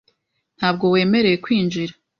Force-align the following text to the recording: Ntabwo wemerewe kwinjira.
Ntabwo 0.57 0.85
wemerewe 0.93 1.37
kwinjira. 1.43 1.93